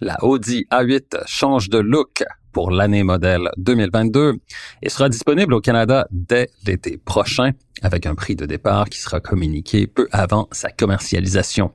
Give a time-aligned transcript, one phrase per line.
[0.00, 4.36] La Audi A8 change de look pour l'année modèle 2022
[4.82, 7.50] et sera disponible au Canada dès l'été prochain
[7.82, 11.72] avec un prix de départ qui sera communiqué peu avant sa commercialisation.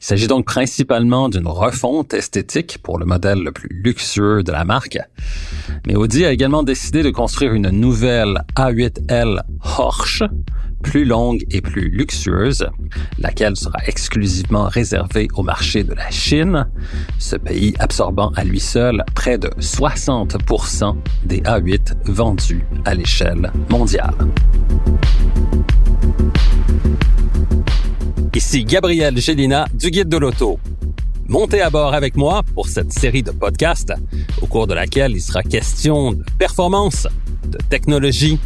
[0.00, 4.66] Il s'agit donc principalement d'une refonte esthétique pour le modèle le plus luxueux de la
[4.66, 4.98] marque.
[5.86, 9.40] Mais Audi a également décidé de construire une nouvelle A8L
[9.78, 10.22] Horsch,
[10.84, 12.68] plus longue et plus luxueuse,
[13.18, 16.68] laquelle sera exclusivement réservée au marché de la Chine,
[17.18, 20.94] ce pays absorbant à lui seul près de 60%
[21.24, 24.14] des A8 vendus à l'échelle mondiale.
[28.34, 30.60] Ici Gabriel Gélina du Guide de l'Auto.
[31.26, 33.94] Montez à bord avec moi pour cette série de podcasts
[34.42, 37.08] au cours de laquelle il sera question de performance,
[37.46, 38.38] de technologie,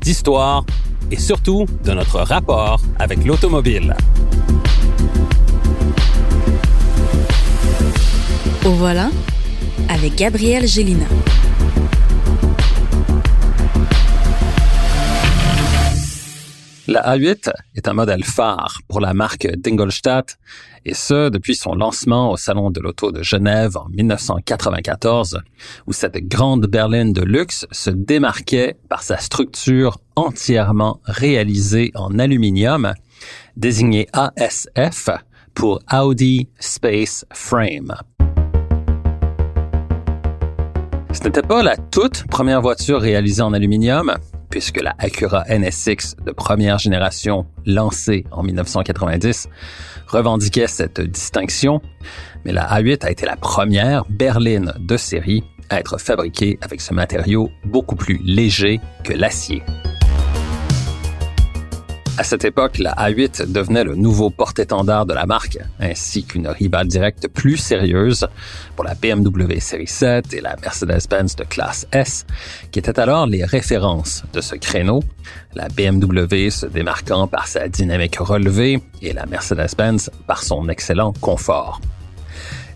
[0.00, 0.64] d'histoire
[1.10, 3.96] et surtout de notre rapport avec l'automobile.
[8.64, 9.10] Au voilà
[9.88, 11.06] avec Gabriel Gélina.
[17.04, 20.38] A8 est un modèle phare pour la marque Dingolstadt,
[20.86, 25.40] et ce depuis son lancement au Salon de l'Auto de Genève en 1994,
[25.86, 32.94] où cette grande berline de luxe se démarquait par sa structure entièrement réalisée en aluminium,
[33.56, 35.10] désignée ASF
[35.54, 37.94] pour Audi Space Frame.
[41.12, 44.16] Ce n'était pas la toute première voiture réalisée en aluminium,
[44.54, 49.48] puisque la Acura NSX de première génération, lancée en 1990,
[50.06, 51.82] revendiquait cette distinction,
[52.44, 56.94] mais la A8 a été la première berline de série à être fabriquée avec ce
[56.94, 59.60] matériau beaucoup plus léger que l'acier.
[62.16, 66.86] À cette époque, la A8 devenait le nouveau porte-étendard de la marque, ainsi qu'une rivale
[66.86, 68.28] directe plus sérieuse
[68.76, 72.24] pour la BMW Série 7 et la Mercedes-Benz de classe S,
[72.70, 75.02] qui étaient alors les références de ce créneau,
[75.56, 81.80] la BMW se démarquant par sa dynamique relevée et la Mercedes-Benz par son excellent confort.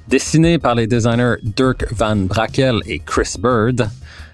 [0.09, 3.89] Dessinée par les designers Dirk Van Brakel et Chris Bird,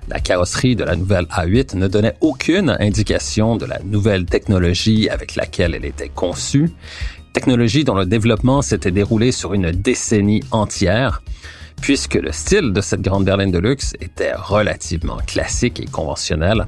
[0.08, 5.34] la carrosserie de la nouvelle A8 ne donnait aucune indication de la nouvelle technologie avec
[5.34, 6.70] laquelle elle était conçue,
[7.32, 11.22] technologie dont le développement s'était déroulé sur une décennie entière,
[11.80, 16.66] puisque le style de cette grande berline de luxe était relativement classique et conventionnel,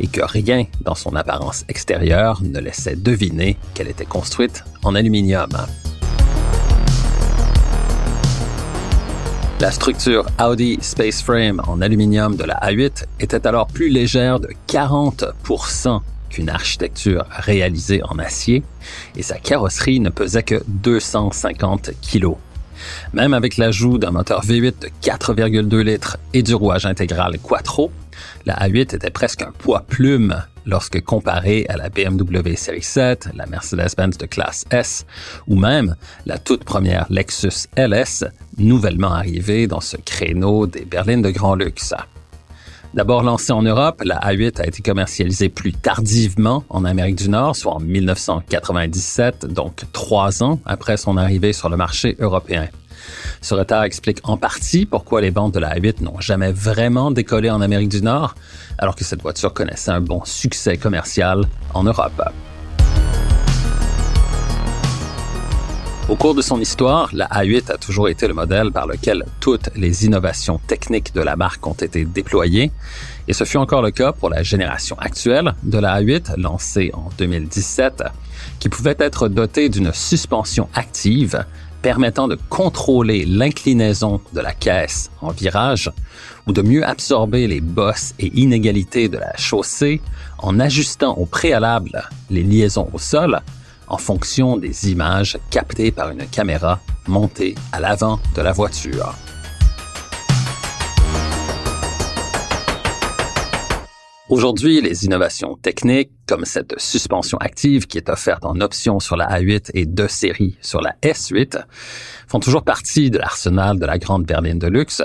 [0.00, 5.50] et que rien dans son apparence extérieure ne laissait deviner qu'elle était construite en aluminium.
[9.66, 14.50] La structure Audi Space Frame en aluminium de la A8 était alors plus légère de
[14.68, 18.62] 40% qu'une architecture réalisée en acier
[19.16, 22.34] et sa carrosserie ne pesait que 250 kg.
[23.12, 27.90] Même avec l'ajout d'un moteur V8 de 4,2 litres et du rouage intégral Quattro,
[28.44, 33.46] la A8 était presque un poids plume lorsque comparée à la BMW Série 7, la
[33.46, 35.06] Mercedes-Benz de classe S
[35.46, 35.96] ou même
[36.26, 38.24] la toute première Lexus LS
[38.58, 41.94] nouvellement arrivée dans ce créneau des berlines de grand luxe.
[42.94, 47.54] D'abord lancée en Europe, la A8 a été commercialisée plus tardivement en Amérique du Nord,
[47.54, 52.68] soit en 1997, donc trois ans après son arrivée sur le marché européen.
[53.40, 57.50] Ce retard explique en partie pourquoi les ventes de la A8 n'ont jamais vraiment décollé
[57.50, 58.34] en Amérique du Nord,
[58.78, 61.44] alors que cette voiture connaissait un bon succès commercial
[61.74, 62.22] en Europe.
[66.08, 69.70] Au cours de son histoire, la A8 a toujours été le modèle par lequel toutes
[69.74, 72.70] les innovations techniques de la marque ont été déployées,
[73.26, 77.10] et ce fut encore le cas pour la génération actuelle de la A8 lancée en
[77.18, 78.04] 2017,
[78.60, 81.44] qui pouvait être dotée d'une suspension active
[81.86, 85.88] permettant de contrôler l'inclinaison de la caisse en virage
[86.48, 90.02] ou de mieux absorber les bosses et inégalités de la chaussée
[90.38, 93.38] en ajustant au préalable les liaisons au sol
[93.86, 99.14] en fonction des images captées par une caméra montée à l'avant de la voiture.
[104.28, 109.26] Aujourd'hui, les innovations techniques, comme cette suspension active qui est offerte en option sur la
[109.26, 111.62] A8 et deux séries sur la S8,
[112.26, 115.00] font toujours partie de l'arsenal de la grande berline de luxe,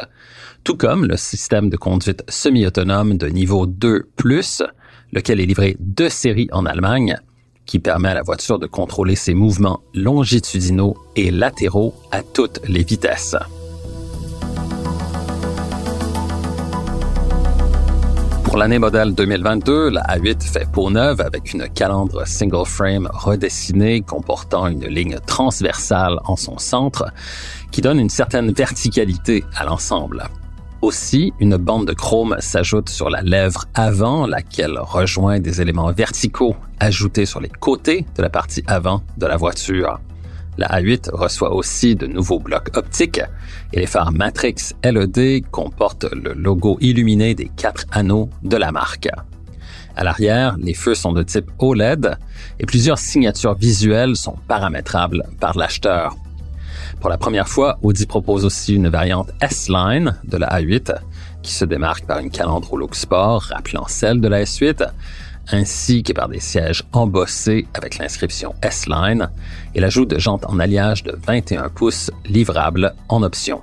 [0.63, 4.01] tout comme le système de conduite semi-autonome de niveau 2+,
[5.11, 7.15] lequel est livré de série en Allemagne,
[7.67, 12.83] qui permet à la voiture de contrôler ses mouvements longitudinaux et latéraux à toutes les
[12.83, 13.35] vitesses.
[18.51, 24.01] Pour l'année modèle 2022, la A8 fait peau neuve avec une calandre single frame redessinée
[24.01, 27.13] comportant une ligne transversale en son centre
[27.71, 30.25] qui donne une certaine verticalité à l'ensemble.
[30.81, 36.57] Aussi, une bande de chrome s'ajoute sur la lèvre avant, laquelle rejoint des éléments verticaux
[36.81, 40.01] ajoutés sur les côtés de la partie avant de la voiture.
[40.61, 43.19] La A8 reçoit aussi de nouveaux blocs optiques
[43.73, 49.09] et les phares Matrix LED comportent le logo illuminé des quatre anneaux de la marque.
[49.95, 52.15] À l'arrière, les feux sont de type OLED
[52.59, 56.15] et plusieurs signatures visuelles sont paramétrables par l'acheteur.
[56.99, 60.93] Pour la première fois, Audi propose aussi une variante S-Line de la A8
[61.41, 64.87] qui se démarque par une calandre au sport rappelant celle de la S8
[65.49, 69.29] ainsi que par des sièges embossés avec l'inscription S-Line
[69.75, 73.61] et l'ajout de jantes en alliage de 21 pouces livrables en option.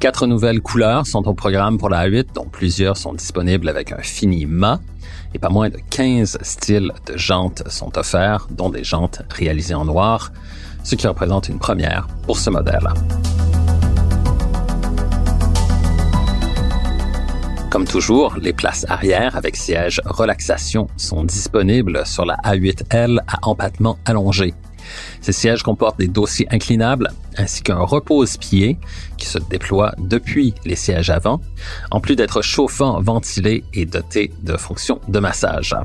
[0.00, 4.02] Quatre nouvelles couleurs sont au programme pour la A8, dont plusieurs sont disponibles avec un
[4.02, 4.80] fini mat,
[5.34, 9.86] et pas moins de 15 styles de jantes sont offerts, dont des jantes réalisées en
[9.86, 10.32] noir,
[10.82, 12.88] ce qui représente une première pour ce modèle.
[17.76, 23.98] Comme toujours, les places arrière avec siège relaxation sont disponibles sur la A8L à empattement
[24.06, 24.54] allongé.
[25.20, 28.78] Ces sièges comportent des dossiers inclinables ainsi qu'un repose-pied
[29.18, 31.42] qui se déploie depuis les sièges avant,
[31.90, 35.76] en plus d'être chauffant, ventilé et doté de fonctions de massage.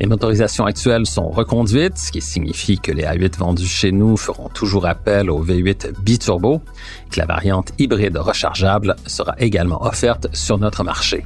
[0.00, 4.48] Les motorisations actuelles sont reconduites, ce qui signifie que les A8 vendus chez nous feront
[4.48, 6.62] toujours appel au V8 biturbo
[7.06, 11.24] et que la variante hybride rechargeable sera également offerte sur notre marché.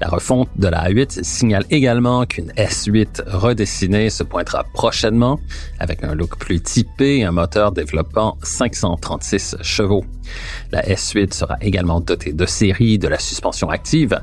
[0.00, 5.38] La refonte de la A8 signale également qu'une S8 redessinée se pointera prochainement
[5.78, 10.06] avec un look plus typé et un moteur développant 536 chevaux.
[10.72, 14.18] La S8 sera également dotée de série de la suspension active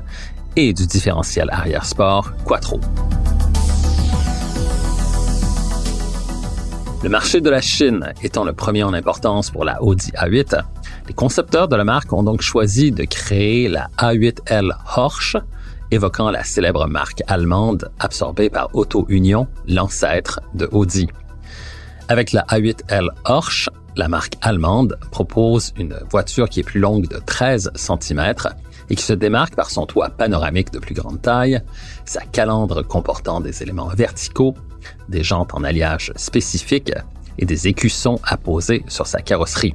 [0.60, 2.80] et du différentiel arrière sport Quattro.
[7.04, 10.60] Le marché de la Chine étant le premier en importance pour la Audi A8,
[11.06, 15.36] les concepteurs de la marque ont donc choisi de créer la A8L Horsch,
[15.92, 21.06] évoquant la célèbre marque allemande absorbée par Auto Union, l'ancêtre de Audi.
[22.08, 27.18] Avec la A8L Horsch, la marque allemande propose une voiture qui est plus longue de
[27.24, 28.34] 13 cm
[28.90, 31.60] et qui se démarque par son toit panoramique de plus grande taille,
[32.04, 34.54] sa calandre comportant des éléments verticaux
[35.08, 36.92] des jantes en alliage spécifiques
[37.38, 39.74] et des écussons apposés sur sa carrosserie.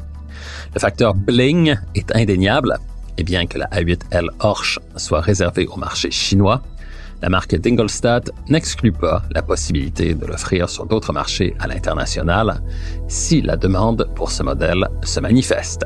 [0.73, 2.77] Le facteur bling est indéniable,
[3.17, 6.61] et bien que la A8L Horsch soit réservée au marché chinois,
[7.21, 12.61] la marque Dingolstadt n'exclut pas la possibilité de l'offrir sur d'autres marchés à l'international
[13.07, 15.85] si la demande pour ce modèle se manifeste.